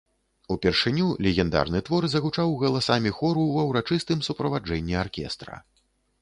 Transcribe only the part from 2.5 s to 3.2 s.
галасамі